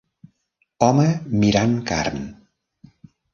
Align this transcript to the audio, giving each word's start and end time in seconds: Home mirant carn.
Home 0.85 1.05
mirant 1.43 1.77
carn. 1.93 2.19